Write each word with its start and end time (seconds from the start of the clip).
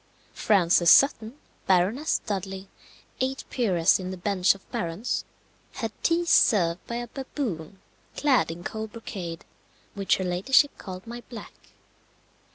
Frances 0.33 0.89
Sutton, 0.89 1.35
Baroness 1.67 2.21
Dudley, 2.25 2.69
eighth 3.19 3.47
peeress 3.51 3.99
in 3.99 4.09
the 4.09 4.17
bench 4.17 4.55
of 4.55 4.67
barons, 4.71 5.25
had 5.73 5.91
tea 6.01 6.25
served 6.25 6.83
by 6.87 6.95
a 6.95 7.07
baboon 7.07 7.79
clad 8.17 8.49
in 8.49 8.63
cold 8.63 8.91
brocade, 8.93 9.45
which 9.93 10.15
her 10.17 10.23
ladyship 10.23 10.75
called 10.79 11.05
My 11.05 11.21
Black. 11.29 11.53